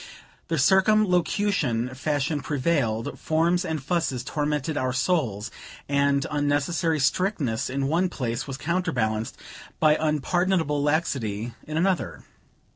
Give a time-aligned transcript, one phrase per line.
[0.47, 5.51] The circumlocution fashion prevailed, forms and fusses tormented our souls,
[5.87, 9.37] and unnecessary strictness in one place was counterbalanced
[9.79, 12.23] by unpardonable laxity in another.